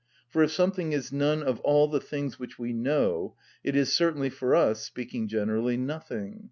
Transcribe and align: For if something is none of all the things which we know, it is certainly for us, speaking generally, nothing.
For 0.31 0.41
if 0.41 0.51
something 0.51 0.93
is 0.93 1.11
none 1.11 1.43
of 1.43 1.59
all 1.59 1.87
the 1.87 1.99
things 1.99 2.39
which 2.39 2.57
we 2.57 2.73
know, 2.73 3.35
it 3.63 3.75
is 3.75 3.93
certainly 3.93 4.31
for 4.31 4.55
us, 4.55 4.81
speaking 4.81 5.27
generally, 5.27 5.77
nothing. 5.77 6.39